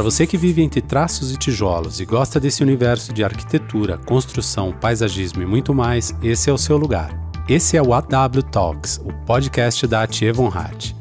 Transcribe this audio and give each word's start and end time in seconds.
Para 0.00 0.10
você 0.10 0.26
que 0.26 0.38
vive 0.38 0.62
entre 0.62 0.80
traços 0.80 1.30
e 1.30 1.36
tijolos 1.36 2.00
e 2.00 2.06
gosta 2.06 2.40
desse 2.40 2.62
universo 2.62 3.12
de 3.12 3.22
arquitetura, 3.22 3.98
construção, 3.98 4.72
paisagismo 4.72 5.42
e 5.42 5.46
muito 5.46 5.74
mais, 5.74 6.14
esse 6.22 6.48
é 6.48 6.52
o 6.54 6.56
seu 6.56 6.78
lugar. 6.78 7.10
Esse 7.46 7.76
é 7.76 7.82
o 7.82 7.92
AW 7.92 8.42
Talks, 8.50 8.98
o 9.04 9.12
podcast 9.26 9.86
da 9.86 10.06
Tia 10.06 10.32
Von 10.32 10.48
Hatt. 10.48 10.96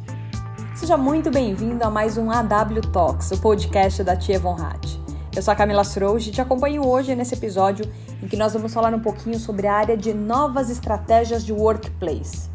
Seja 0.76 0.98
muito 0.98 1.32
bem-vindo 1.32 1.82
a 1.82 1.90
mais 1.90 2.18
um 2.18 2.30
AW 2.30 2.82
Talks, 2.92 3.32
o 3.32 3.38
podcast 3.40 4.04
da 4.04 4.18
Tia 4.18 4.38
Von 4.38 4.58
Hatt. 4.62 5.00
Eu 5.34 5.42
sou 5.42 5.54
a 5.54 5.56
Camila 5.56 5.86
Srouge 5.86 6.32
e 6.32 6.34
te 6.34 6.42
acompanho 6.42 6.86
hoje 6.86 7.16
nesse 7.16 7.36
episódio 7.36 7.90
em 8.22 8.28
que 8.28 8.36
nós 8.36 8.52
vamos 8.52 8.74
falar 8.74 8.94
um 8.94 9.00
pouquinho 9.00 9.40
sobre 9.40 9.66
a 9.66 9.76
área 9.76 9.96
de 9.96 10.14
novas 10.14 10.70
estratégias 10.70 11.46
de 11.46 11.54
workplace. 11.54 12.50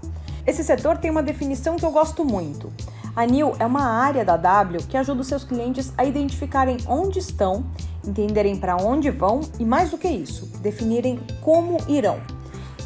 Esse 0.46 0.62
setor 0.62 0.98
tem 0.98 1.10
uma 1.10 1.22
definição 1.22 1.76
que 1.76 1.86
eu 1.86 1.90
gosto 1.90 2.22
muito. 2.22 2.70
A 3.16 3.24
NIL 3.24 3.54
é 3.60 3.64
uma 3.64 3.84
área 3.84 4.24
da 4.24 4.36
W 4.36 4.80
que 4.88 4.96
ajuda 4.96 5.20
os 5.20 5.28
seus 5.28 5.44
clientes 5.44 5.92
a 5.96 6.04
identificarem 6.04 6.78
onde 6.88 7.20
estão, 7.20 7.64
entenderem 8.04 8.56
para 8.56 8.76
onde 8.76 9.08
vão 9.08 9.40
e, 9.56 9.64
mais 9.64 9.90
do 9.90 9.96
que 9.96 10.08
isso, 10.08 10.46
definirem 10.58 11.20
como 11.40 11.78
irão. 11.86 12.18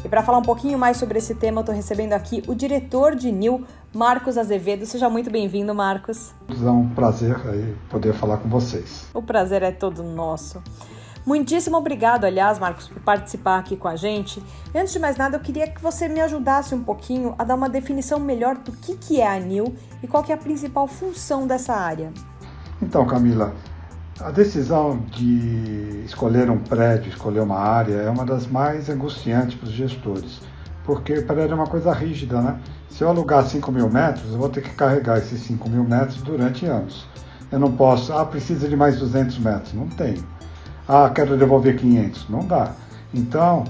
E 0.05 0.07
para 0.07 0.21
falar 0.21 0.37
um 0.37 0.43
pouquinho 0.43 0.77
mais 0.77 0.97
sobre 0.97 1.17
esse 1.17 1.33
tema, 1.33 1.57
eu 1.57 1.61
estou 1.61 1.73
recebendo 1.73 2.13
aqui 2.13 2.43
o 2.47 2.53
diretor 2.53 3.15
de 3.15 3.31
NIL, 3.31 3.65
Marcos 3.91 4.37
Azevedo. 4.37 4.85
Seja 4.85 5.09
muito 5.09 5.31
bem-vindo, 5.31 5.73
Marcos. 5.73 6.31
É 6.47 6.69
um 6.69 6.87
prazer 6.89 7.35
aí 7.47 7.75
poder 7.89 8.13
falar 8.13 8.37
com 8.37 8.47
vocês. 8.47 9.07
O 9.15 9.23
prazer 9.23 9.63
é 9.63 9.71
todo 9.71 10.03
nosso. 10.03 10.61
Muitíssimo 11.29 11.77
obrigado, 11.77 12.25
aliás, 12.25 12.57
Marcos, 12.57 12.87
por 12.87 13.03
participar 13.03 13.59
aqui 13.59 13.77
com 13.77 13.87
a 13.87 13.95
gente. 13.95 14.41
E 14.73 14.77
antes 14.79 14.91
de 14.91 14.97
mais 14.97 15.15
nada, 15.15 15.37
eu 15.37 15.39
queria 15.39 15.69
que 15.69 15.79
você 15.79 16.09
me 16.09 16.19
ajudasse 16.19 16.73
um 16.73 16.83
pouquinho 16.83 17.35
a 17.37 17.43
dar 17.43 17.53
uma 17.53 17.69
definição 17.69 18.19
melhor 18.19 18.57
do 18.57 18.71
que, 18.71 18.97
que 18.97 19.21
é 19.21 19.27
a 19.27 19.39
NIL 19.39 19.75
e 20.01 20.07
qual 20.07 20.25
é 20.27 20.33
a 20.33 20.37
principal 20.37 20.87
função 20.87 21.45
dessa 21.45 21.75
área. 21.75 22.11
Então, 22.81 23.05
Camila, 23.05 23.53
a 24.19 24.31
decisão 24.31 24.97
de 25.11 26.01
escolher 26.03 26.49
um 26.49 26.57
prédio, 26.57 27.09
escolher 27.09 27.41
uma 27.41 27.59
área, 27.59 27.97
é 27.97 28.09
uma 28.09 28.25
das 28.25 28.47
mais 28.47 28.89
angustiantes 28.89 29.53
para 29.53 29.67
os 29.67 29.73
gestores, 29.73 30.41
porque 30.83 31.21
prédio 31.21 31.51
é 31.51 31.55
uma 31.55 31.67
coisa 31.67 31.93
rígida, 31.93 32.41
né? 32.41 32.59
Se 32.89 33.03
eu 33.03 33.07
alugar 33.07 33.45
5 33.45 33.71
mil 33.71 33.87
metros, 33.87 34.33
eu 34.33 34.39
vou 34.39 34.49
ter 34.49 34.63
que 34.63 34.71
carregar 34.71 35.19
esses 35.19 35.39
5 35.41 35.69
mil 35.69 35.83
metros 35.83 36.23
durante 36.23 36.65
anos. 36.65 37.05
Eu 37.51 37.59
não 37.59 37.71
posso, 37.71 38.13
ah, 38.13 38.25
precisa 38.25 38.67
de 38.67 38.75
mais 38.75 38.97
200 38.97 39.37
metros. 39.37 39.73
Não 39.73 39.87
tenho. 39.89 40.39
Ah, 40.91 41.07
quero 41.13 41.37
devolver 41.37 41.77
500. 41.77 42.27
Não 42.29 42.47
dá. 42.47 42.71
Então, 43.13 43.63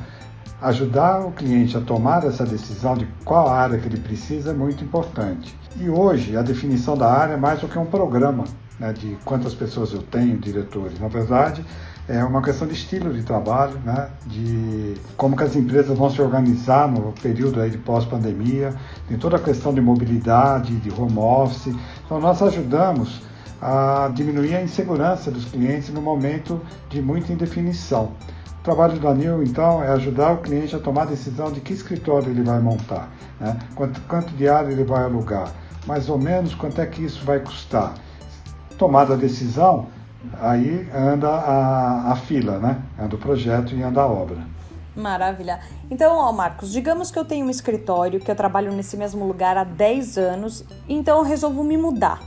ajudar 0.62 1.20
o 1.20 1.34
cliente 1.34 1.76
a 1.76 1.82
tomar 1.82 2.24
essa 2.24 2.46
decisão 2.46 2.96
de 2.96 3.06
qual 3.26 3.50
área 3.50 3.78
que 3.78 3.90
ele 3.90 4.00
precisa 4.00 4.52
é 4.52 4.54
muito 4.54 4.86
importante. 4.86 5.54
E 5.76 5.90
hoje, 5.90 6.38
a 6.38 6.42
definição 6.42 6.98
da 6.98 7.12
área 7.12 7.34
é 7.34 7.38
mais 7.38 7.60
do 7.60 7.68
que 7.68 7.78
um 7.78 7.86
programa 7.86 8.46
né, 8.80 8.94
de 8.94 9.18
quantas 9.26 9.54
pessoas 9.54 9.92
eu 9.92 10.02
tenho, 10.02 10.38
diretores. 10.38 10.98
Na 10.98 11.10
verdade, 11.10 11.66
é 12.08 12.24
uma 12.24 12.42
questão 12.42 12.66
de 12.66 12.74
estilo 12.74 13.14
de 13.14 13.22
trabalho, 13.22 13.78
né, 13.84 14.08
de 14.26 14.96
como 15.18 15.36
que 15.36 15.44
as 15.44 15.58
empresas 15.58 15.98
vão 15.98 16.10
se 16.10 16.22
organizar 16.22 16.88
no 16.88 17.12
período 17.22 17.60
aí 17.60 17.70
de 17.70 17.78
pós-pandemia, 17.78 18.74
tem 19.10 19.18
toda 19.18 19.36
a 19.36 19.40
questão 19.42 19.74
de 19.74 19.82
mobilidade, 19.82 20.74
de 20.78 20.90
home 20.90 21.18
office. 21.18 21.76
Então, 22.06 22.22
nós 22.22 22.42
ajudamos 22.42 23.22
a 23.62 24.10
diminuir 24.14 24.56
a 24.56 24.62
insegurança 24.62 25.30
dos 25.30 25.46
clientes 25.46 25.90
no 25.90 26.02
momento 26.02 26.62
de 26.90 27.02
muita 27.02 27.34
indefinição. 27.34 28.14
O 28.60 28.64
trabalho 28.64 29.00
do 29.00 29.08
Anil, 29.08 29.42
então, 29.44 29.84
é 29.84 29.90
ajudar 29.90 30.34
o 30.34 30.38
cliente 30.38 30.76
a 30.76 30.80
tomar 30.80 31.04
a 31.04 31.06
decisão 31.06 31.52
de 31.52 31.62
que 31.62 31.74
escritório 31.74 32.30
ele 32.30 32.44
vai 32.44 32.60
montar, 32.60 33.10
né? 33.40 33.58
quanto, 33.76 34.02
quanto 34.02 34.34
de 34.34 34.50
área 34.50 34.72
ele 34.72 34.84
vai 34.84 35.04
alugar, 35.04 35.52
mais 35.88 36.10
ou 36.10 36.18
menos 36.18 36.54
quanto 36.54 36.80
é 36.82 36.86
que 36.86 37.04
isso 37.04 37.24
vai 37.26 37.40
custar. 37.40 37.94
Tomada 38.78 39.14
a 39.14 39.18
decisão, 39.18 39.88
aí 40.42 40.88
anda 40.94 41.30
a, 41.30 42.12
a 42.12 42.16
fila, 42.16 42.60
né? 42.60 42.82
anda 43.00 43.16
o 43.16 43.20
projeto 43.20 43.74
e 43.74 43.82
anda 43.82 44.02
a 44.02 44.08
obra. 44.08 44.38
Maravilha. 44.96 45.60
Então, 45.90 46.18
ó, 46.18 46.32
Marcos, 46.32 46.72
digamos 46.72 47.10
que 47.10 47.18
eu 47.18 47.24
tenho 47.24 47.46
um 47.46 47.50
escritório, 47.50 48.20
que 48.20 48.30
eu 48.30 48.36
trabalho 48.36 48.72
nesse 48.74 48.98
mesmo 48.98 49.26
lugar 49.26 49.58
há 49.58 49.64
10 49.64 50.18
anos, 50.18 50.66
então 50.88 51.20
eu 51.20 51.24
resolvo 51.24 51.64
me 51.64 51.78
mudar. 51.78 52.20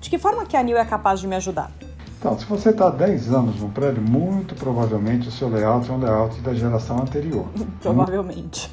De 0.00 0.08
que 0.08 0.18
forma 0.18 0.46
que 0.46 0.56
a 0.56 0.62
NIL 0.62 0.78
é 0.78 0.84
capaz 0.84 1.20
de 1.20 1.26
me 1.26 1.36
ajudar? 1.36 1.70
Então, 2.18 2.38
se 2.38 2.44
você 2.44 2.70
está 2.70 2.88
há 2.88 2.90
10 2.90 3.32
anos 3.32 3.60
no 3.60 3.68
prédio, 3.68 4.02
muito 4.02 4.54
provavelmente 4.54 5.28
o 5.28 5.30
seu 5.30 5.48
layout 5.48 5.88
é 5.88 5.92
um 5.92 5.98
layout 5.98 6.40
da 6.40 6.54
geração 6.54 6.98
anterior. 6.98 7.46
Provavelmente. 7.80 8.70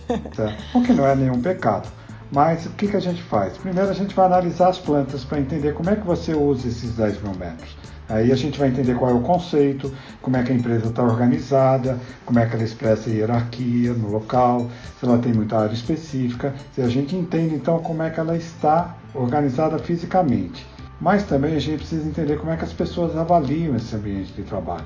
O 0.73 0.81
que 0.81 0.93
não 0.93 1.05
é 1.05 1.15
nenhum 1.15 1.41
pecado. 1.41 1.88
Mas 2.31 2.65
o 2.65 2.71
que, 2.71 2.88
que 2.88 2.97
a 2.97 2.99
gente 2.99 3.21
faz? 3.23 3.57
Primeiro 3.57 3.89
a 3.89 3.93
gente 3.93 4.13
vai 4.13 4.25
analisar 4.25 4.69
as 4.69 4.77
plantas 4.77 5.23
para 5.23 5.39
entender 5.39 5.73
como 5.73 5.89
é 5.89 5.95
que 5.95 6.05
você 6.05 6.33
usa 6.33 6.67
esses 6.67 6.95
10 6.95 7.21
mil 7.21 7.33
metros. 7.35 7.77
Aí 8.09 8.31
a 8.31 8.35
gente 8.35 8.57
vai 8.57 8.69
entender 8.69 8.95
qual 8.95 9.11
é 9.11 9.13
o 9.13 9.21
conceito, 9.21 9.94
como 10.21 10.38
é 10.38 10.44
que 10.44 10.51
a 10.51 10.55
empresa 10.55 10.88
está 10.88 11.03
organizada, 11.03 11.97
como 12.25 12.39
é 12.39 12.45
que 12.45 12.55
ela 12.55 12.63
expressa 12.63 13.09
a 13.09 13.13
hierarquia 13.13 13.94
no 13.94 14.09
local, 14.09 14.67
se 14.99 15.05
ela 15.05 15.17
tem 15.17 15.33
muita 15.33 15.57
área 15.57 15.73
específica. 15.73 16.53
Se 16.73 16.81
a 16.81 16.88
gente 16.88 17.15
entende 17.15 17.55
então 17.55 17.79
como 17.79 18.03
é 18.03 18.09
que 18.09 18.19
ela 18.19 18.35
está 18.35 18.95
organizada 19.13 19.77
fisicamente. 19.79 20.65
Mas 21.00 21.24
também 21.24 21.56
a 21.56 21.59
gente 21.59 21.78
precisa 21.78 22.08
entender 22.08 22.38
como 22.38 22.52
é 22.52 22.58
que 22.58 22.63
as 22.63 22.74
pessoas 22.74 23.16
avaliam 23.16 23.75
esse 23.75 23.96
ambiente 23.96 24.34
de 24.34 24.44
trabalho. 24.44 24.85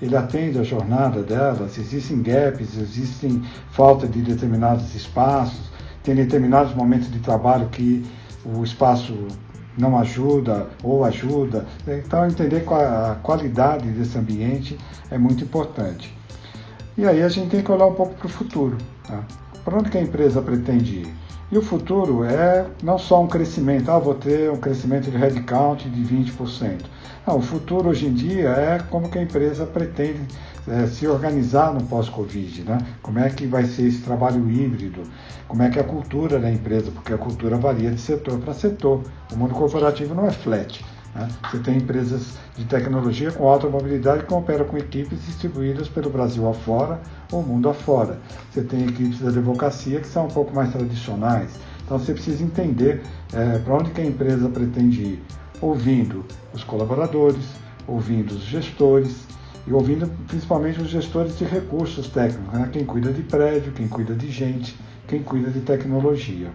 Ele 0.00 0.14
atende 0.14 0.58
a 0.58 0.62
jornada 0.62 1.22
delas, 1.22 1.78
existem 1.78 2.22
gaps, 2.22 2.76
existem 2.76 3.42
falta 3.70 4.06
de 4.06 4.20
determinados 4.20 4.94
espaços, 4.94 5.70
tem 6.02 6.14
determinados 6.14 6.74
momentos 6.74 7.10
de 7.10 7.18
trabalho 7.20 7.68
que 7.68 8.04
o 8.44 8.62
espaço 8.62 9.26
não 9.78 9.98
ajuda 9.98 10.66
ou 10.82 11.04
ajuda. 11.04 11.64
Então, 11.86 12.26
entender 12.26 12.64
a 12.70 13.14
qualidade 13.22 13.88
desse 13.90 14.18
ambiente 14.18 14.78
é 15.10 15.16
muito 15.16 15.44
importante. 15.44 16.14
E 16.96 17.06
aí 17.06 17.22
a 17.22 17.28
gente 17.28 17.50
tem 17.50 17.62
que 17.62 17.70
olhar 17.70 17.86
um 17.86 17.94
pouco 17.94 18.14
para 18.14 18.26
o 18.26 18.30
futuro. 18.30 18.76
Tá? 19.06 19.22
Para 19.64 19.78
onde 19.78 19.88
que 19.88 19.96
a 19.96 20.02
empresa 20.02 20.42
pretende 20.42 20.96
ir? 20.96 21.27
E 21.50 21.56
o 21.56 21.62
futuro 21.62 22.24
é 22.24 22.66
não 22.82 22.98
só 22.98 23.22
um 23.22 23.26
crescimento, 23.26 23.90
ah, 23.90 23.98
vou 23.98 24.14
ter 24.14 24.50
um 24.50 24.58
crescimento 24.58 25.10
de 25.10 25.16
headcount 25.16 25.88
de 25.88 26.14
20%. 26.14 26.84
Não, 27.26 27.38
o 27.38 27.40
futuro 27.40 27.88
hoje 27.88 28.06
em 28.06 28.12
dia 28.12 28.50
é 28.50 28.78
como 28.90 29.08
que 29.08 29.18
a 29.18 29.22
empresa 29.22 29.64
pretende 29.64 30.20
é, 30.66 30.86
se 30.86 31.06
organizar 31.06 31.72
no 31.72 31.82
pós-Covid, 31.84 32.64
né? 32.64 32.78
Como 33.00 33.18
é 33.18 33.30
que 33.30 33.46
vai 33.46 33.64
ser 33.64 33.86
esse 33.86 34.02
trabalho 34.02 34.50
híbrido, 34.50 35.02
como 35.46 35.62
é 35.62 35.70
que 35.70 35.78
é 35.78 35.82
a 35.82 35.84
cultura 35.84 36.38
da 36.38 36.50
empresa, 36.50 36.90
porque 36.90 37.14
a 37.14 37.18
cultura 37.18 37.56
varia 37.56 37.90
de 37.90 38.00
setor 38.00 38.38
para 38.38 38.52
setor. 38.52 39.02
O 39.32 39.36
mundo 39.36 39.54
corporativo 39.54 40.14
não 40.14 40.26
é 40.26 40.30
flat. 40.30 40.84
Né? 41.18 41.28
Você 41.50 41.58
tem 41.58 41.78
empresas 41.78 42.38
de 42.56 42.64
tecnologia 42.64 43.32
com 43.32 43.48
alta 43.48 43.68
mobilidade 43.68 44.24
que 44.24 44.32
operam 44.32 44.64
com 44.64 44.78
equipes 44.78 45.26
distribuídas 45.26 45.88
pelo 45.88 46.10
Brasil 46.10 46.48
afora 46.48 47.00
ou 47.32 47.42
mundo 47.42 47.68
afora. 47.68 48.18
Você 48.50 48.62
tem 48.62 48.86
equipes 48.86 49.18
da 49.18 49.30
advocacia 49.30 50.00
que 50.00 50.06
são 50.06 50.26
um 50.26 50.30
pouco 50.30 50.54
mais 50.54 50.72
tradicionais. 50.72 51.50
Então 51.84 51.98
você 51.98 52.12
precisa 52.12 52.44
entender 52.44 53.02
é, 53.32 53.58
para 53.58 53.74
onde 53.74 53.90
que 53.90 54.00
a 54.00 54.04
empresa 54.04 54.48
pretende 54.48 55.02
ir, 55.02 55.22
ouvindo 55.60 56.24
os 56.52 56.62
colaboradores, 56.62 57.44
ouvindo 57.86 58.32
os 58.32 58.42
gestores 58.42 59.26
e 59.66 59.72
ouvindo 59.72 60.06
principalmente 60.26 60.80
os 60.80 60.88
gestores 60.88 61.36
de 61.36 61.44
recursos 61.44 62.08
técnicos, 62.08 62.52
né? 62.52 62.68
quem 62.72 62.84
cuida 62.84 63.12
de 63.12 63.22
prédio, 63.22 63.72
quem 63.72 63.88
cuida 63.88 64.14
de 64.14 64.30
gente, 64.30 64.78
quem 65.06 65.22
cuida 65.22 65.50
de 65.50 65.60
tecnologia. 65.60 66.50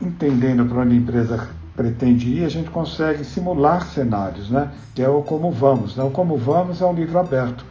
Entendendo 0.00 0.66
para 0.66 0.82
onde 0.82 0.94
a 0.94 0.98
empresa 0.98 1.48
pretende 1.76 2.28
ir, 2.28 2.44
a 2.44 2.48
gente 2.48 2.70
consegue 2.70 3.24
simular 3.24 3.86
cenários, 3.86 4.50
né? 4.50 4.70
que 4.94 5.02
é 5.02 5.08
o 5.08 5.22
Como 5.22 5.50
Vamos. 5.50 5.96
Né? 5.96 6.04
O 6.04 6.10
Como 6.10 6.36
Vamos 6.36 6.80
é 6.80 6.86
um 6.86 6.94
livro 6.94 7.18
aberto. 7.18 7.64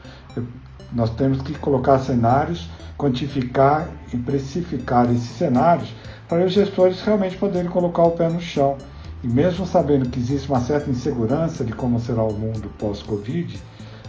Nós 0.91 1.09
temos 1.11 1.41
que 1.41 1.57
colocar 1.57 1.99
cenários, 1.99 2.69
quantificar 2.97 3.89
e 4.13 4.17
precificar 4.17 5.09
esses 5.11 5.37
cenários 5.37 5.93
para 6.27 6.45
os 6.45 6.53
gestores 6.53 7.01
realmente 7.01 7.37
poderem 7.37 7.69
colocar 7.69 8.03
o 8.03 8.11
pé 8.11 8.29
no 8.29 8.41
chão. 8.41 8.77
E 9.23 9.27
mesmo 9.27 9.65
sabendo 9.65 10.09
que 10.09 10.19
existe 10.19 10.49
uma 10.49 10.59
certa 10.59 10.89
insegurança 10.89 11.63
de 11.63 11.71
como 11.71 11.99
será 11.99 12.23
o 12.23 12.33
mundo 12.33 12.69
pós-Covid, 12.77 13.57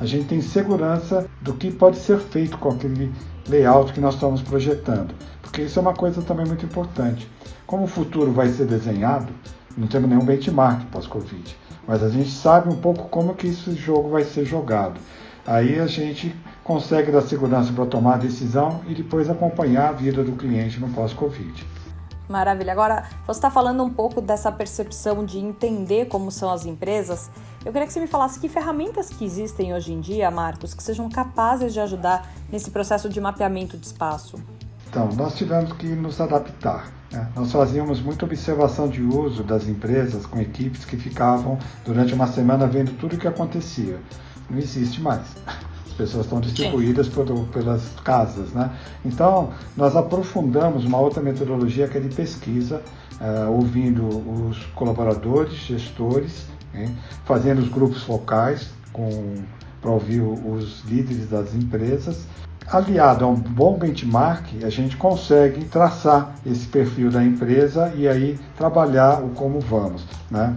a 0.01 0.07
gente 0.07 0.27
tem 0.27 0.41
segurança 0.41 1.27
do 1.41 1.55
que 1.55 1.71
pode 1.71 1.97
ser 1.99 2.19
feito 2.19 2.59
com 2.59 2.71
aquele 2.71 3.13
layout 3.49 3.93
que 3.93 4.01
nós 4.01 4.15
estamos 4.15 4.43
projetando. 4.43 5.15
Porque 5.41 5.63
isso 5.63 5.79
é 5.79 5.83
uma 5.83 5.95
coisa 5.95 6.21
também 6.21 6.47
muito 6.47 6.67
importante. 6.67 7.31
Como 7.65 7.85
o 7.85 7.89
futuro 7.89 8.33
vai 8.33 8.49
ser 8.49 8.67
desenhado, 8.67 9.33
não 9.77 9.87
temos 9.87 10.09
nenhum 10.09 10.25
benchmark 10.25 10.87
pós-Covid, 10.87 11.57
mas 11.87 12.03
a 12.03 12.09
gente 12.09 12.31
sabe 12.31 12.73
um 12.73 12.77
pouco 12.77 13.09
como 13.09 13.35
que 13.35 13.47
esse 13.47 13.75
jogo 13.75 14.11
vai 14.11 14.25
ser 14.25 14.45
jogado. 14.45 15.01
Aí 15.47 15.79
a 15.79 15.87
gente 15.87 16.35
consegue 16.63 17.13
dar 17.13 17.21
segurança 17.21 17.73
para 17.73 17.85
tomar 17.85 18.15
a 18.15 18.19
decisão 18.19 18.81
e 18.89 18.95
depois 18.95 19.29
acompanhar 19.29 19.91
a 19.91 19.93
vida 19.93 20.25
do 20.25 20.33
cliente 20.33 20.81
no 20.81 20.89
pós-Covid. 20.89 21.67
Maravilha. 22.29 22.73
Agora, 22.73 23.07
você 23.27 23.39
está 23.39 23.51
falando 23.51 23.85
um 23.85 23.91
pouco 23.91 24.23
dessa 24.23 24.51
percepção 24.51 25.25
de 25.27 25.39
entender 25.39 26.07
como 26.07 26.31
são 26.31 26.51
as 26.51 26.65
empresas. 26.65 27.31
Eu 27.65 27.71
queria 27.71 27.87
que 27.87 27.93
você 27.93 28.01
me 28.01 28.07
falasse 28.07 28.41
que 28.41 28.49
ferramentas 28.49 29.11
que 29.11 29.25
existem 29.25 29.75
hoje 29.75 29.93
em 29.93 30.01
dia, 30.01 30.31
Marcos, 30.31 30.73
que 30.73 30.83
sejam 30.83 31.09
capazes 31.11 31.75
de 31.75 31.81
ajudar 31.81 32.31
nesse 32.51 32.71
processo 32.71 33.11
de 33.11 33.21
mapeamento 33.21 33.77
de 33.77 33.87
espaço. 33.87 34.39
Então, 34.95 35.09
nós 35.17 35.35
tivemos 35.35 35.73
que 35.73 35.89
nos 35.89 36.21
adaptar. 36.21 36.87
Né? 37.11 37.29
Nós 37.35 37.51
fazíamos 37.51 38.01
muita 38.01 38.25
observação 38.25 38.89
de 38.89 39.03
uso 39.03 39.43
das 39.43 39.67
empresas 39.67 40.25
com 40.25 40.41
equipes 40.41 40.85
que 40.85 40.97
ficavam 40.97 41.59
durante 41.85 42.15
uma 42.15 42.29
semana 42.29 42.65
vendo 42.69 42.97
tudo 42.97 43.17
o 43.17 43.19
que 43.19 43.27
acontecia. 43.27 43.99
Não 44.49 44.57
existe 44.57 45.01
mais. 45.01 45.23
As 45.85 45.95
pessoas 45.95 46.27
estão 46.27 46.41
distribuídas 46.41 47.09
por, 47.09 47.27
pelas 47.49 47.83
casas. 48.05 48.53
Né? 48.53 48.71
Então, 49.05 49.51
nós 49.77 49.97
aprofundamos 49.97 50.85
uma 50.85 50.99
outra 51.01 51.21
metodologia 51.21 51.89
que 51.89 51.99
é 51.99 52.01
de 52.01 52.15
pesquisa, 52.15 52.81
uh, 53.21 53.51
ouvindo 53.51 54.07
os 54.49 54.65
colaboradores, 54.77 55.55
gestores, 55.55 56.47
hein? 56.73 56.97
fazendo 57.25 57.59
os 57.59 57.69
grupos 57.69 58.05
focais 58.05 58.71
para 59.83 59.91
ouvir 59.91 60.21
os 60.21 60.85
líderes 60.85 61.29
das 61.29 61.53
empresas 61.53 62.29
aliado 62.71 63.25
a 63.25 63.29
um 63.29 63.35
bom 63.35 63.77
benchmark, 63.79 64.65
a 64.65 64.71
gente 64.71 64.97
consegue 64.97 65.65
traçar 65.67 66.35
esse 66.47 66.67
perfil 66.67 67.11
da 67.11 67.23
empresa 67.23 67.93
e 67.97 68.09
aí 68.09 68.39
trabalhar 68.57 69.23
o 69.23 69.31
como 69.31 69.61
vamos. 69.61 70.05
Né? 70.31 70.57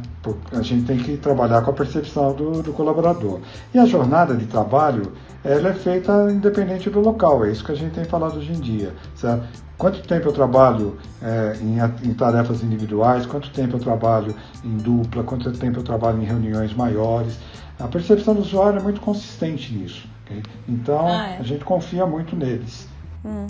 A 0.51 0.61
gente 0.61 0.85
tem 0.85 0.97
que 0.97 1.17
trabalhar 1.17 1.61
com 1.61 1.71
a 1.71 1.73
percepção 1.73 2.33
do, 2.33 2.63
do 2.63 2.73
colaborador. 2.73 3.39
E 3.73 3.79
a 3.79 3.85
jornada 3.85 4.35
de 4.35 4.45
trabalho 4.45 5.13
ela 5.43 5.69
é 5.69 5.73
feita 5.73 6.29
independente 6.31 6.89
do 6.89 6.99
local, 6.99 7.45
é 7.45 7.51
isso 7.51 7.63
que 7.63 7.71
a 7.71 7.75
gente 7.75 7.93
tem 7.93 8.03
falado 8.03 8.37
hoje 8.37 8.51
em 8.51 8.59
dia. 8.59 8.93
Certo? 9.15 9.47
Quanto 9.77 10.01
tempo 10.07 10.27
eu 10.27 10.33
trabalho 10.33 10.97
é, 11.21 11.55
em, 11.61 12.09
em, 12.09 12.13
tarefas 12.13 12.63
individuais, 12.63 13.25
quanto 13.25 13.51
tempo 13.51 13.75
eu 13.75 13.79
trabalho 13.79 14.33
em 14.63 14.75
dupla, 14.77 15.23
quanto 15.23 15.51
tempo 15.51 15.79
eu 15.79 15.83
trabalho 15.83 16.21
em 16.21 16.25
reuniões 16.25 16.73
maiores. 16.73 17.37
A 17.79 17.87
percepção 17.87 18.33
do 18.33 18.41
usuário 18.41 18.79
é 18.79 18.81
muito 18.81 18.99
consistente 18.99 19.71
nisso. 19.73 20.07
Okay? 20.27 20.43
Então, 20.67 21.07
ah, 21.07 21.29
é. 21.29 21.37
a 21.37 21.43
gente 21.43 21.63
confia 21.63 22.05
muito 22.05 22.35
neles. 22.35 22.87
Hum, 23.25 23.47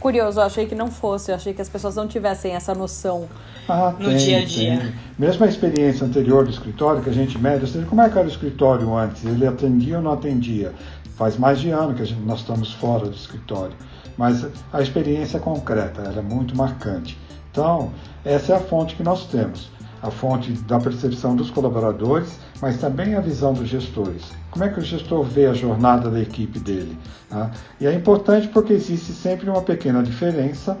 curioso, 0.00 0.38
eu 0.38 0.44
achei 0.44 0.66
que 0.66 0.74
não 0.74 0.90
fosse, 0.90 1.30
eu 1.30 1.34
achei 1.34 1.52
que 1.52 1.60
as 1.60 1.68
pessoas 1.68 1.96
não 1.96 2.06
tivessem 2.06 2.54
essa 2.54 2.74
noção 2.74 3.28
ah, 3.68 3.94
no 3.98 4.08
tem, 4.08 4.16
dia 4.16 4.38
a 4.38 4.44
dia. 4.44 4.78
Tem. 4.78 4.94
Mesmo 5.18 5.44
a 5.44 5.48
experiência 5.48 6.06
anterior 6.06 6.44
do 6.44 6.50
escritório, 6.50 7.02
que 7.02 7.10
a 7.10 7.12
gente 7.12 7.36
mede, 7.38 7.66
seja, 7.66 7.86
como 7.86 8.00
é 8.00 8.08
que 8.08 8.16
era 8.16 8.26
o 8.26 8.30
escritório 8.30 8.94
antes? 8.96 9.24
Ele 9.24 9.46
atendia 9.46 9.96
ou 9.96 10.02
não 10.02 10.12
atendia? 10.12 10.72
Faz 11.16 11.36
mais 11.36 11.58
de 11.58 11.70
ano 11.70 11.94
que 11.94 12.04
gente, 12.04 12.20
nós 12.20 12.40
estamos 12.40 12.72
fora 12.72 13.06
do 13.06 13.14
escritório, 13.14 13.74
mas 14.16 14.46
a 14.72 14.80
experiência 14.80 15.40
concreta, 15.40 16.02
ela 16.02 16.20
é 16.20 16.22
muito 16.22 16.56
marcante. 16.56 17.18
Então, 17.50 17.90
essa 18.24 18.52
é 18.52 18.56
a 18.56 18.60
fonte 18.60 18.94
que 18.94 19.02
nós 19.02 19.26
temos 19.26 19.68
a 20.02 20.10
fonte 20.10 20.52
da 20.52 20.78
percepção 20.78 21.34
dos 21.34 21.50
colaboradores, 21.50 22.38
mas 22.60 22.78
também 22.78 23.14
a 23.14 23.20
visão 23.20 23.52
dos 23.52 23.68
gestores. 23.68 24.30
Como 24.50 24.64
é 24.64 24.68
que 24.68 24.78
o 24.78 24.82
gestor 24.82 25.22
vê 25.22 25.46
a 25.46 25.54
jornada 25.54 26.10
da 26.10 26.20
equipe 26.20 26.58
dele? 26.58 26.96
Tá? 27.28 27.50
E 27.80 27.86
é 27.86 27.92
importante 27.92 28.48
porque 28.48 28.72
existe 28.72 29.12
sempre 29.12 29.50
uma 29.50 29.62
pequena 29.62 30.02
diferença. 30.02 30.78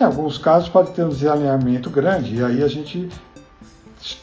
Em 0.00 0.04
alguns 0.04 0.38
casos 0.38 0.68
pode 0.68 0.90
ter 0.90 1.04
um 1.04 1.08
desalinhamento 1.08 1.88
grande, 1.90 2.36
e 2.36 2.44
aí 2.44 2.62
a 2.62 2.68
gente 2.68 3.08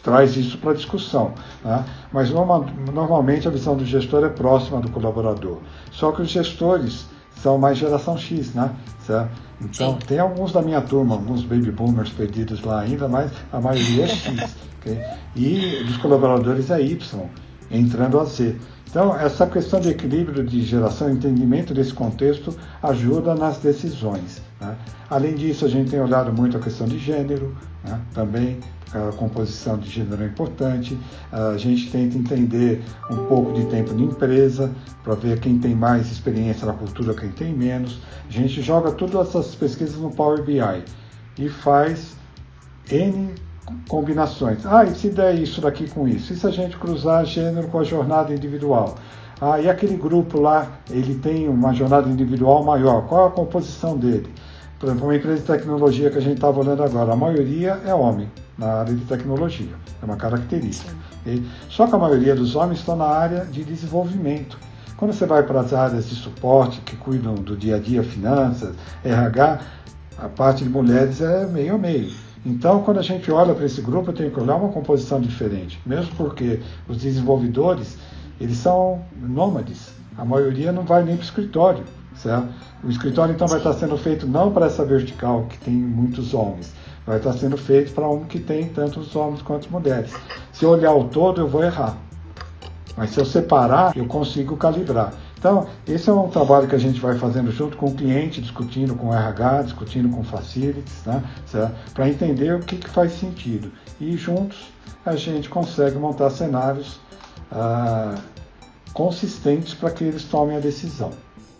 traz 0.03 0.35
isso 0.35 0.57
para 0.57 0.73
discussão. 0.73 1.33
Tá? 1.63 1.85
Mas 2.11 2.29
normalmente 2.29 3.47
a 3.47 3.51
visão 3.51 3.75
do 3.75 3.85
gestor 3.85 4.23
é 4.23 4.29
próxima 4.29 4.79
do 4.79 4.89
colaborador. 4.91 5.59
Só 5.91 6.11
que 6.11 6.21
os 6.21 6.29
gestores 6.29 7.05
são 7.35 7.57
mais 7.57 7.77
geração 7.77 8.17
X, 8.17 8.53
né? 8.53 8.71
Certo? 9.05 9.31
Então, 9.63 9.93
Sim. 9.93 10.07
tem 10.07 10.19
alguns 10.19 10.51
da 10.51 10.61
minha 10.61 10.81
turma, 10.81 11.15
alguns 11.15 11.43
baby 11.43 11.71
boomers 11.71 12.09
perdidos 12.09 12.61
lá 12.63 12.81
ainda, 12.81 13.07
mas 13.07 13.31
a 13.51 13.61
maioria 13.61 14.05
é 14.05 14.07
X. 14.07 14.55
okay? 14.81 14.99
E 15.35 15.83
dos 15.83 15.97
colaboradores 15.97 16.71
é 16.71 16.81
Y, 16.81 17.29
entrando 17.69 18.19
a 18.19 18.25
Z. 18.25 18.55
Então, 18.89 19.15
essa 19.15 19.47
questão 19.47 19.79
de 19.79 19.89
equilíbrio 19.89 20.43
de 20.43 20.61
geração, 20.63 21.09
entendimento 21.09 21.73
desse 21.73 21.93
contexto, 21.93 22.53
ajuda 22.83 23.33
nas 23.35 23.57
decisões. 23.57 24.41
Né? 24.59 24.75
Além 25.09 25.33
disso, 25.33 25.63
a 25.63 25.69
gente 25.69 25.89
tem 25.91 26.01
olhado 26.01 26.33
muito 26.33 26.57
a 26.57 26.59
questão 26.59 26.85
de 26.85 26.97
gênero, 26.97 27.55
né? 27.83 27.99
também 28.13 28.59
a 28.93 29.11
composição 29.13 29.77
de 29.77 29.89
gênero 29.89 30.21
é 30.23 30.25
importante. 30.25 30.99
A 31.31 31.57
gente 31.57 31.89
tenta 31.89 32.17
entender 32.17 32.83
um 33.09 33.25
pouco 33.25 33.53
de 33.53 33.65
tempo 33.65 33.93
de 33.93 34.03
empresa 34.03 34.71
para 35.03 35.15
ver 35.15 35.39
quem 35.39 35.57
tem 35.57 35.73
mais 35.73 36.11
experiência 36.11 36.67
na 36.67 36.73
cultura, 36.73 37.13
quem 37.13 37.29
tem 37.29 37.53
menos. 37.53 37.99
A 38.27 38.31
gente 38.31 38.61
joga 38.61 38.91
todas 38.91 39.29
essas 39.29 39.55
pesquisas 39.55 39.95
no 39.95 40.11
Power 40.11 40.43
BI 40.43 40.83
e 41.37 41.49
faz 41.49 42.15
N 42.89 43.33
combinações. 43.87 44.65
Ah, 44.65 44.83
e 44.83 44.93
se 44.93 45.09
der 45.09 45.35
isso 45.35 45.61
daqui 45.61 45.89
com 45.89 46.07
isso? 46.07 46.33
E 46.33 46.35
se 46.35 46.45
a 46.45 46.51
gente 46.51 46.75
cruzar 46.77 47.25
gênero 47.25 47.67
com 47.69 47.79
a 47.79 47.83
jornada 47.83 48.33
individual? 48.33 48.95
Ah, 49.39 49.59
e 49.59 49.69
aquele 49.69 49.95
grupo 49.95 50.39
lá, 50.39 50.67
ele 50.89 51.15
tem 51.15 51.47
uma 51.47 51.73
jornada 51.73 52.09
individual 52.09 52.63
maior. 52.63 53.07
Qual 53.07 53.27
a 53.27 53.31
composição 53.31 53.97
dele? 53.97 54.29
Por 54.81 54.87
exemplo, 54.87 55.05
uma 55.05 55.15
empresa 55.15 55.37
de 55.37 55.45
tecnologia 55.45 56.09
que 56.09 56.17
a 56.17 56.21
gente 56.21 56.37
estava 56.37 56.59
olhando 56.59 56.81
agora, 56.81 57.13
a 57.13 57.15
maioria 57.15 57.79
é 57.85 57.93
homem 57.93 58.27
na 58.57 58.79
área 58.79 58.95
de 58.95 59.05
tecnologia, 59.05 59.75
é 60.01 60.05
uma 60.05 60.15
característica. 60.15 60.91
E, 61.23 61.45
só 61.69 61.85
que 61.85 61.93
a 61.93 61.99
maioria 61.99 62.33
dos 62.33 62.55
homens 62.55 62.79
estão 62.79 62.95
na 62.95 63.05
área 63.05 63.45
de 63.45 63.63
desenvolvimento. 63.63 64.57
Quando 64.97 65.13
você 65.13 65.27
vai 65.27 65.43
para 65.43 65.59
as 65.59 65.71
áreas 65.71 66.09
de 66.09 66.15
suporte 66.15 66.81
que 66.81 66.95
cuidam 66.95 67.35
do 67.35 67.55
dia 67.55 67.75
a 67.75 67.79
dia, 67.79 68.01
finanças, 68.01 68.75
RH, 69.05 69.59
a 70.17 70.27
parte 70.27 70.63
de 70.63 70.69
mulheres 70.71 71.21
é 71.21 71.45
meio 71.45 71.75
a 71.75 71.77
meio. 71.77 72.11
Então, 72.43 72.81
quando 72.81 72.97
a 72.97 73.03
gente 73.03 73.31
olha 73.31 73.53
para 73.53 73.67
esse 73.67 73.81
grupo, 73.81 74.11
tem 74.11 74.31
que 74.31 74.39
olhar 74.39 74.55
uma 74.55 74.69
composição 74.69 75.21
diferente, 75.21 75.79
mesmo 75.85 76.15
porque 76.15 76.59
os 76.89 76.97
desenvolvedores, 76.97 77.99
eles 78.39 78.57
são 78.57 78.99
nômades. 79.15 79.93
A 80.17 80.25
maioria 80.25 80.71
não 80.71 80.81
vai 80.81 81.03
nem 81.03 81.17
para 81.17 81.21
o 81.21 81.25
escritório. 81.25 81.83
Certo? 82.15 82.47
O 82.83 82.89
escritório 82.89 83.33
então 83.33 83.47
vai 83.47 83.57
estar 83.57 83.73
sendo 83.73 83.97
feito 83.97 84.27
não 84.27 84.51
para 84.51 84.65
essa 84.65 84.83
vertical 84.83 85.45
que 85.49 85.57
tem 85.59 85.73
muitos 85.73 86.33
homens, 86.33 86.73
vai 87.05 87.17
estar 87.17 87.33
sendo 87.33 87.57
feito 87.57 87.93
para 87.93 88.07
um 88.07 88.25
que 88.25 88.39
tem 88.39 88.67
tantos 88.67 89.15
homens 89.15 89.41
quanto 89.41 89.71
mulheres. 89.71 90.11
Se 90.51 90.65
eu 90.65 90.69
olhar 90.69 90.93
o 90.93 91.05
todo, 91.05 91.41
eu 91.41 91.47
vou 91.47 91.63
errar. 91.63 91.97
Mas 92.97 93.11
se 93.11 93.19
eu 93.19 93.25
separar, 93.25 93.95
eu 93.95 94.05
consigo 94.05 94.57
calibrar. 94.57 95.13
Então, 95.41 95.67
esse 95.87 96.07
é 96.07 96.13
um 96.13 96.29
trabalho 96.29 96.67
que 96.67 96.75
a 96.75 96.77
gente 96.77 96.99
vai 96.99 97.17
fazendo 97.17 97.51
junto 97.51 97.75
com 97.75 97.87
o 97.87 97.95
cliente, 97.95 98.39
discutindo 98.39 98.93
com 98.93 99.07
o 99.07 99.13
RH, 99.13 99.63
discutindo 99.63 100.07
com 100.09 100.23
facilities, 100.23 101.03
né? 101.03 101.23
para 101.95 102.07
entender 102.07 102.53
o 102.53 102.59
que, 102.59 102.75
que, 102.77 102.87
faz 102.87 103.13
sentido. 103.13 103.71
E 103.99 104.15
juntos 104.15 104.71
a 105.03 105.15
gente 105.15 105.49
consegue 105.49 105.97
montar 105.97 106.29
cenários 106.29 106.99
ah, 107.51 108.13
consistentes 108.93 109.73
para 109.73 109.89
que 109.89 110.03
eles 110.03 110.25
tomem 110.25 110.57
a 110.57 110.59
decisão. 110.59 111.09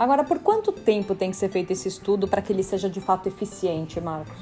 Agora, 0.01 0.23
por 0.23 0.39
quanto 0.39 0.71
tempo 0.71 1.13
tem 1.13 1.29
que 1.29 1.37
ser 1.37 1.47
feito 1.47 1.69
esse 1.69 1.87
estudo 1.87 2.27
para 2.27 2.41
que 2.41 2.51
ele 2.51 2.63
seja 2.63 2.89
de 2.89 2.99
fato 2.99 3.29
eficiente, 3.29 4.01
Marcos? 4.01 4.35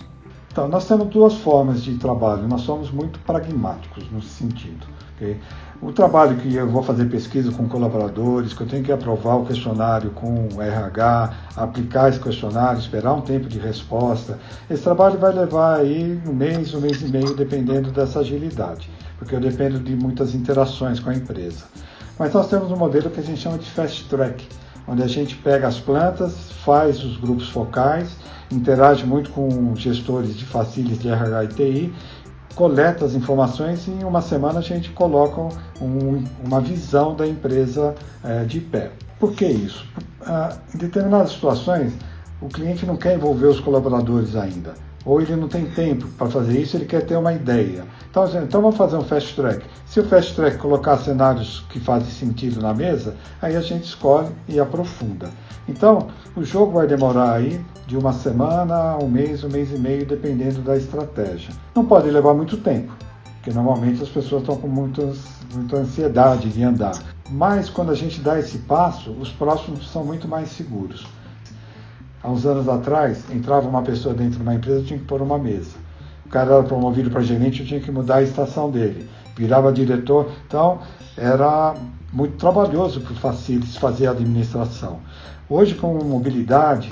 Então, 0.50 0.70
nós 0.70 0.88
temos 0.88 1.08
duas 1.08 1.34
formas 1.34 1.84
de 1.84 1.98
trabalho. 1.98 2.48
Nós 2.48 2.62
somos 2.62 2.90
muito 2.90 3.20
pragmáticos 3.20 4.10
nesse 4.10 4.30
sentido. 4.30 4.88
Okay? 5.18 5.38
O 5.82 5.92
trabalho 5.92 6.38
que 6.38 6.56
eu 6.56 6.66
vou 6.66 6.82
fazer 6.82 7.10
pesquisa 7.10 7.52
com 7.52 7.68
colaboradores, 7.68 8.54
que 8.54 8.62
eu 8.62 8.68
tenho 8.68 8.86
que 8.86 8.92
aprovar 8.94 9.36
o 9.36 9.46
questionário 9.46 10.12
com 10.12 10.48
o 10.56 10.62
RH, 10.62 11.34
aplicar 11.58 12.08
esse 12.08 12.22
questionário, 12.22 12.80
esperar 12.80 13.14
um 13.14 13.22
tempo 13.22 13.50
de 13.50 13.60
resposta, 13.60 14.40
esse 14.70 14.82
trabalho 14.82 15.20
vai 15.20 15.34
levar 15.34 15.82
aí 15.82 16.22
um 16.26 16.32
mês, 16.32 16.74
um 16.74 16.80
mês 16.80 17.02
e 17.02 17.10
meio, 17.10 17.36
dependendo 17.36 17.92
dessa 17.92 18.22
agilidade, 18.22 18.90
porque 19.18 19.36
eu 19.36 19.42
dependo 19.42 19.78
de 19.78 19.94
muitas 19.94 20.34
interações 20.34 21.02
com 21.02 21.10
a 21.10 21.14
empresa. 21.14 21.66
Mas 22.18 22.34
nós 22.34 22.48
temos 22.48 22.72
um 22.72 22.78
modelo 22.78 23.10
que 23.10 23.20
a 23.20 23.24
gente 23.24 23.42
chama 23.42 23.58
de 23.58 23.70
fast 23.70 24.08
track 24.08 24.48
onde 24.88 25.04
a 25.04 25.08
gente 25.08 25.36
pega 25.36 25.68
as 25.68 25.80
plantas, 25.80 26.52
faz 26.66 27.04
os 27.04 27.18
grupos 27.18 27.50
focais, 27.50 28.16
interage 28.52 29.06
muito 29.06 29.30
com 29.30 29.76
gestores 29.76 30.36
de 30.36 30.46
facilities 30.46 31.00
de 31.00 31.10
RH 31.10 31.44
e 31.44 31.48
TI, 31.48 31.94
coleta 32.56 33.06
as 33.06 33.14
informações 33.14 33.88
e 33.88 33.92
em 33.92 34.04
uma 34.04 34.22
semana 34.22 34.60
a 34.60 34.62
gente 34.62 34.90
coloca 34.90 35.42
um, 35.82 36.24
uma 36.44 36.60
visão 36.60 37.16
da 37.16 37.28
empresa 37.28 37.96
é, 38.24 38.44
de 38.44 38.60
pé. 38.60 38.92
Por 39.20 39.34
que 39.34 39.46
isso? 39.46 39.86
Ah, 40.22 40.58
em 40.74 40.78
determinadas 40.78 41.32
situações, 41.32 41.94
o 42.42 42.48
cliente 42.48 42.86
não 42.86 42.98
quer 42.98 43.16
envolver 43.16 43.48
os 43.48 43.60
colaboradores 43.60 44.36
ainda 44.36 44.89
ou 45.06 45.22
ele 45.22 45.36
não 45.36 45.48
tem 45.48 45.66
tempo 45.66 46.08
para 46.18 46.28
fazer 46.28 46.60
isso, 46.60 46.78
ele 46.78 46.86
quer 46.86 47.06
ter 47.06 47.16
uma 47.16 47.34
ideia. 47.34 47.86
Então, 48.10 48.24
assim, 48.24 48.38
então 48.40 48.62
vamos 48.62 48.78
fazer 48.78 48.98
um 48.98 49.04
fast 49.04 49.36
track. 49.36 49.66
Se 49.86 50.00
o 50.00 50.04
fast 50.04 50.36
track 50.36 50.58
colocar 50.58 50.98
cenários 50.98 51.66
que 51.70 51.80
fazem 51.80 52.10
sentido 52.10 52.62
na 52.62 52.74
mesa, 52.74 53.16
aí 53.42 53.56
a 53.56 53.62
gente 53.62 53.86
escolhe 53.86 54.30
e 54.48 54.60
aprofunda. 54.60 55.30
Então, 55.68 56.08
o 56.36 56.44
jogo 56.44 56.74
vai 56.74 56.88
demorar 56.88 57.34
aí 57.34 57.64
de 57.86 57.98
uma 57.98 58.12
semana, 58.12 58.98
um 58.98 59.08
mês, 59.08 59.44
um 59.44 59.50
mês 59.50 59.72
e 59.72 59.78
meio, 59.78 60.06
dependendo 60.06 60.62
da 60.62 60.76
estratégia. 60.76 61.54
Não 61.76 61.86
pode 61.86 62.10
levar 62.10 62.34
muito 62.34 62.58
tempo, 62.58 62.92
porque 63.36 63.52
normalmente 63.52 64.02
as 64.02 64.10
pessoas 64.10 64.42
estão 64.42 64.58
com 64.58 64.68
muitas, 64.68 65.20
muita 65.54 65.78
ansiedade 65.78 66.50
de 66.50 66.64
andar. 66.64 66.98
Mas 67.30 67.70
quando 67.70 67.92
a 67.92 67.96
gente 67.96 68.20
dá 68.22 68.40
esse 68.40 68.58
passo, 68.60 69.12
os 69.12 69.30
próximos 69.30 69.92
são 69.92 70.04
muito 70.04 70.28
mais 70.28 70.50
seguros. 70.50 71.06
Há 72.22 72.30
uns 72.30 72.46
anos 72.46 72.68
atrás, 72.68 73.24
entrava 73.32 73.68
uma 73.68 73.82
pessoa 73.82 74.14
dentro 74.14 74.38
de 74.38 74.42
uma 74.42 74.54
empresa, 74.54 74.84
tinha 74.84 75.00
que 75.00 75.06
pôr 75.06 75.22
uma 75.22 75.38
mesa. 75.38 75.72
O 76.26 76.30
cara 76.30 76.56
era 76.56 76.64
promovido 76.64 77.10
para 77.10 77.22
gerente, 77.22 77.62
eu 77.62 77.66
tinha 77.66 77.80
que 77.80 77.92
mudar 77.92 78.18
a 78.18 78.24
estação 78.24 78.70
dele. 78.70 79.10
Virava 79.36 79.72
diretor, 79.72 80.30
então 80.46 80.80
era 81.18 81.74
muito 82.12 82.36
trabalhoso 82.38 83.02
para 83.02 83.14
o 83.14 83.62
fazer 83.80 84.08
a 84.08 84.12
administração. 84.12 85.00
Hoje, 85.50 85.76
com 85.76 85.94
mobilidade, 86.04 86.92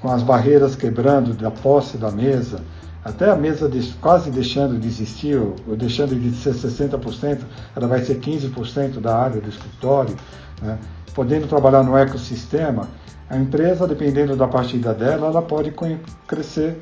com 0.00 0.10
as 0.10 0.22
barreiras 0.22 0.76
quebrando 0.76 1.32
da 1.32 1.50
posse 1.50 1.96
da 1.96 2.10
mesa, 2.10 2.60
até 3.04 3.30
a 3.30 3.36
mesa 3.36 3.70
quase 4.00 4.30
deixando 4.30 4.78
de 4.78 4.86
existir, 4.86 5.36
ou, 5.36 5.76
deixando 5.76 6.14
de 6.14 6.36
ser 6.36 6.54
60%, 6.54 7.40
ela 7.74 7.86
vai 7.86 8.04
ser 8.04 8.20
15% 8.20 9.00
da 9.00 9.16
área 9.16 9.40
do 9.40 9.48
escritório, 9.48 10.14
né? 10.60 10.78
podendo 11.14 11.46
trabalhar 11.46 11.82
no 11.82 11.96
ecossistema, 11.96 12.88
a 13.28 13.36
empresa, 13.36 13.86
dependendo 13.86 14.36
da 14.36 14.46
partida 14.46 14.94
dela, 14.94 15.26
ela 15.26 15.42
pode 15.42 15.74
crescer 16.26 16.78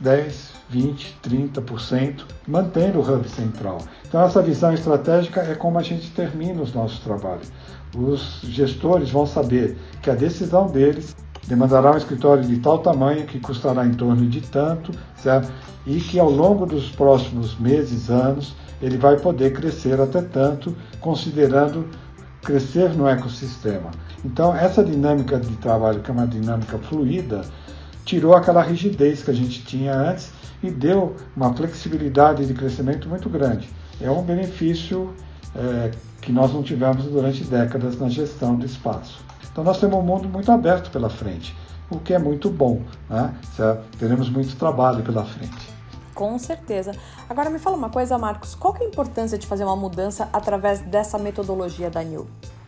10, 0.00 0.52
20, 0.70 1.18
30%, 1.22 2.24
mantendo 2.46 3.00
o 3.00 3.02
hub 3.02 3.28
central. 3.28 3.78
Então, 4.06 4.22
essa 4.22 4.40
visão 4.40 4.72
estratégica 4.72 5.40
é 5.40 5.54
como 5.54 5.78
a 5.78 5.82
gente 5.82 6.10
termina 6.12 6.62
os 6.62 6.72
nossos 6.72 7.00
trabalhos. 7.00 7.50
Os 7.96 8.40
gestores 8.44 9.10
vão 9.10 9.26
saber 9.26 9.76
que 10.00 10.10
a 10.10 10.14
decisão 10.14 10.68
deles 10.68 11.16
demandará 11.48 11.92
um 11.92 11.96
escritório 11.96 12.44
de 12.44 12.58
tal 12.58 12.78
tamanho 12.78 13.26
que 13.26 13.40
custará 13.40 13.84
em 13.84 13.94
torno 13.94 14.26
de 14.26 14.40
tanto, 14.42 14.92
certo? 15.16 15.50
E 15.86 15.98
que 15.98 16.18
ao 16.20 16.30
longo 16.30 16.66
dos 16.66 16.90
próximos 16.90 17.58
meses, 17.58 18.10
anos, 18.10 18.54
ele 18.80 18.98
vai 18.98 19.18
poder 19.18 19.52
crescer 19.52 20.00
até 20.00 20.22
tanto, 20.22 20.76
considerando 21.00 21.86
crescer 22.42 22.90
no 22.90 23.06
ecossistema. 23.08 23.90
Então, 24.24 24.54
essa 24.54 24.82
dinâmica 24.82 25.38
de 25.38 25.54
trabalho, 25.56 26.00
que 26.00 26.10
é 26.10 26.14
uma 26.14 26.26
dinâmica 26.26 26.78
fluida, 26.78 27.42
tirou 28.04 28.34
aquela 28.34 28.62
rigidez 28.62 29.22
que 29.22 29.30
a 29.30 29.34
gente 29.34 29.64
tinha 29.64 29.94
antes 29.94 30.32
e 30.62 30.70
deu 30.70 31.14
uma 31.36 31.52
flexibilidade 31.54 32.46
de 32.46 32.54
crescimento 32.54 33.08
muito 33.08 33.28
grande. 33.28 33.68
É 34.00 34.10
um 34.10 34.22
benefício 34.22 35.12
é, 35.54 35.90
que 36.20 36.32
nós 36.32 36.52
não 36.52 36.62
tivemos 36.62 37.04
durante 37.04 37.44
décadas 37.44 37.98
na 37.98 38.08
gestão 38.08 38.56
do 38.56 38.64
espaço. 38.64 39.22
Então 39.50 39.62
nós 39.64 39.78
temos 39.78 39.98
um 39.98 40.02
mundo 40.02 40.28
muito 40.28 40.50
aberto 40.50 40.90
pela 40.90 41.10
frente, 41.10 41.54
o 41.90 41.98
que 41.98 42.14
é 42.14 42.18
muito 42.18 42.50
bom. 42.50 42.82
Né? 43.08 43.34
Teremos 43.98 44.28
muito 44.28 44.56
trabalho 44.56 45.02
pela 45.02 45.24
frente. 45.24 45.67
Com 46.18 46.36
certeza. 46.36 46.90
Agora 47.30 47.48
me 47.48 47.60
fala 47.60 47.76
uma 47.76 47.90
coisa, 47.90 48.18
Marcos, 48.18 48.52
qual 48.52 48.74
é 48.80 48.82
a 48.82 48.88
importância 48.88 49.38
de 49.38 49.46
fazer 49.46 49.62
uma 49.62 49.76
mudança 49.76 50.28
através 50.32 50.80
dessa 50.80 51.16
metodologia 51.16 51.88
da 51.90 52.02
New? 52.02 52.26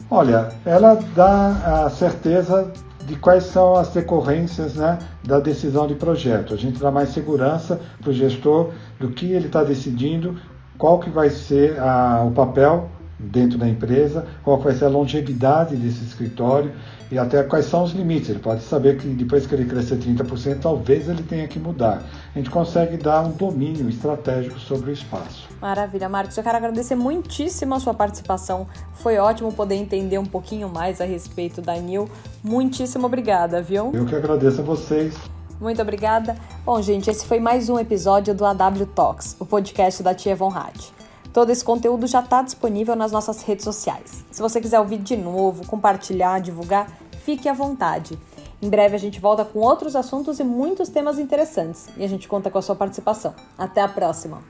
Olha, 0.09 0.51
ela 0.65 0.95
dá 1.17 1.85
a 1.85 1.91
certeza 1.91 2.73
de 3.05 3.17
quais 3.17 3.43
são 3.43 3.75
as 3.75 3.89
decorrências 3.89 4.77
né, 4.77 5.01
da 5.25 5.41
decisão 5.41 5.89
de 5.89 5.97
projeto. 5.97 6.55
A 6.55 6.57
gente 6.57 6.79
dá 6.79 6.93
mais 6.93 7.09
segurança 7.09 7.81
para 8.01 8.11
o 8.11 8.13
gestor 8.13 8.71
do 9.01 9.11
que 9.11 9.33
ele 9.33 9.49
está 9.49 9.65
decidindo, 9.65 10.41
qual 10.79 11.01
que 11.01 11.11
vai 11.11 11.29
ser 11.29 11.77
a, 11.81 12.23
o 12.25 12.31
papel 12.31 12.89
dentro 13.21 13.59
da 13.59 13.69
empresa, 13.69 14.27
qual 14.43 14.59
vai 14.59 14.75
ser 14.75 14.87
a 14.87 14.89
longevidade 14.89 15.77
desse 15.77 16.03
escritório 16.05 16.73
e 17.11 17.19
até 17.19 17.43
quais 17.43 17.67
são 17.67 17.83
os 17.83 17.93
limites. 17.93 18.31
Ele 18.31 18.39
pode 18.39 18.63
saber 18.63 18.97
que 18.97 19.09
depois 19.09 19.47
que 19.47 19.55
ele 19.55 19.65
crescer 19.65 19.97
30%, 19.97 20.61
talvez 20.61 21.09
ele 21.09 21.23
tenha 21.23 21.47
que 21.49 21.59
mudar. 21.59 22.03
A 22.35 22.39
gente 22.39 22.51
consegue 22.51 22.97
dar 22.97 23.23
um 23.23 23.33
domínio 23.33 23.89
estratégico 23.89 24.59
sobre 24.59 24.91
o 24.91 24.93
espaço. 24.93 25.49
Maravilha, 25.61 26.09
Marcos. 26.09 26.37
Eu 26.37 26.43
quero 26.43 26.57
agradecer 26.57 26.95
muitíssimo 26.95 27.75
a 27.75 27.81
sua 27.81 27.93
participação. 27.93 28.67
Foi 28.95 29.19
ótimo 29.19 29.53
poder 29.53 29.75
entender 29.75 30.19
um 30.19 30.27
pouquinho 30.27 30.69
mais 30.69 31.01
a 31.01 31.05
respeito 31.05 31.61
da 31.61 31.77
NIL. 31.77 32.09
Muitíssimo 32.43 33.07
obrigada, 33.07 33.61
viu? 33.61 33.91
Eu 33.93 34.07
que 34.07 34.15
agradeço 34.15 34.61
a 34.61 34.65
vocês. 34.65 35.15
Muito 35.61 35.83
obrigada. 35.83 36.37
Bom, 36.65 36.81
gente, 36.81 37.11
esse 37.11 37.27
foi 37.27 37.39
mais 37.39 37.69
um 37.69 37.79
episódio 37.79 38.35
do 38.35 38.47
AW 38.47 38.87
Talks, 38.95 39.37
o 39.39 39.45
podcast 39.45 40.03
da 40.03 40.15
Tia 40.15 40.35
Von 40.35 40.49
Hatt. 40.49 41.00
Todo 41.33 41.51
esse 41.51 41.65
conteúdo 41.65 42.07
já 42.07 42.21
está 42.21 42.43
disponível 42.43 42.97
nas 42.97 43.13
nossas 43.13 43.43
redes 43.43 43.65
sociais. 43.65 44.25
Se 44.31 44.43
você 44.43 44.61
quiser 44.61 44.81
ouvir 44.81 44.99
de 44.99 45.17
novo, 45.17 45.67
compartilhar, 45.67 46.41
divulgar, 46.41 46.91
fique 47.25 47.49
à 47.49 47.53
vontade. 47.53 48.19
Em 48.61 48.69
breve 48.69 48.97
a 48.97 48.99
gente 48.99 49.21
volta 49.21 49.45
com 49.45 49.61
outros 49.61 49.95
assuntos 49.97 50.39
e 50.41 50.45
muitos 50.45 50.89
temas 50.89 51.19
interessantes 51.19 51.89
e 51.97 52.05
a 52.05 52.09
gente 52.09 52.29
conta 52.29 52.51
com 52.51 52.59
a 52.59 52.63
sua 52.63 52.75
participação. 52.75 53.35
Até 53.57 53.81
a 53.81 53.89
próxima! 53.89 54.43